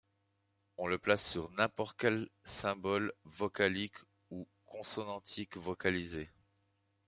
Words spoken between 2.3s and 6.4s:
symbole vocalique ou consonantique vocalisé.